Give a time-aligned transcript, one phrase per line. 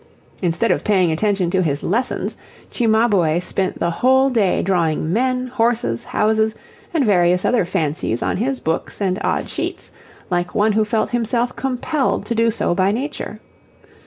[0.41, 2.35] Instead of paying attention to his lessons,
[2.71, 6.55] Cimabue spent the whole day drawing men, horses, houses,
[6.91, 9.91] and various other fancies on his books and odd sheets,
[10.31, 13.39] like one who felt himself compelled to do so by nature.